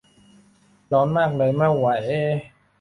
[0.91, 1.87] ร้อนมากเลย ไม่ไหว